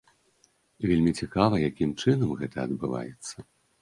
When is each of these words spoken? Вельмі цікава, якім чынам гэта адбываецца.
Вельмі 0.87 1.11
цікава, 1.21 1.61
якім 1.69 1.93
чынам 2.05 2.33
гэта 2.41 2.57
адбываецца. 2.67 3.37